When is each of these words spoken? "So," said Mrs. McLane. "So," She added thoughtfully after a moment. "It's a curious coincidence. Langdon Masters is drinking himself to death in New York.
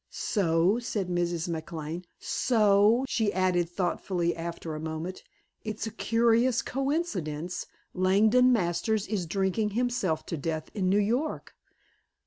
"So," 0.09 0.79
said 0.79 1.09
Mrs. 1.09 1.47
McLane. 1.47 2.05
"So," 2.17 3.05
She 3.07 3.31
added 3.31 3.69
thoughtfully 3.69 4.35
after 4.35 4.73
a 4.73 4.79
moment. 4.79 5.21
"It's 5.63 5.85
a 5.85 5.91
curious 5.91 6.63
coincidence. 6.63 7.67
Langdon 7.93 8.51
Masters 8.51 9.05
is 9.05 9.27
drinking 9.27 9.71
himself 9.77 10.25
to 10.25 10.37
death 10.37 10.71
in 10.73 10.89
New 10.89 10.97
York. 10.97 11.53